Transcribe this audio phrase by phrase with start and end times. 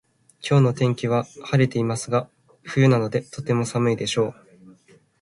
[0.41, 2.27] 今日の天気は晴れてますが
[2.63, 4.35] 冬なのでとても寒いでしょう